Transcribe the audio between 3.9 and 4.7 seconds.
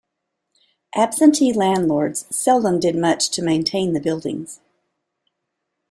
the buildings.